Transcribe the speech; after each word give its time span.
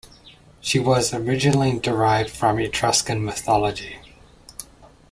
She 0.61 0.79
was 0.79 1.13
originally 1.13 1.77
derived 1.77 2.31
from 2.31 2.57
Etruscan 2.59 3.23
mythology. 3.23 3.99